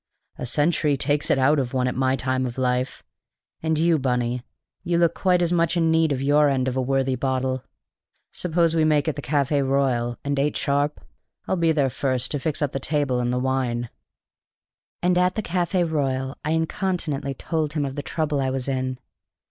[0.39, 3.03] "A century takes it out of one at my time of life;
[3.61, 4.41] and you, Bunny,
[4.83, 7.63] you look quite as much in need of your end of a worthy bottle.
[8.31, 11.01] Suppose we make it the Café Royal, and eight sharp?
[11.47, 13.91] I'll be there first to fix up the table and the wine."
[15.03, 18.97] And at the Café Royal I incontinently told him of the trouble I was in.